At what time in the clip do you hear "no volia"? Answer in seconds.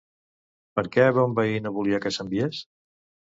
1.65-1.99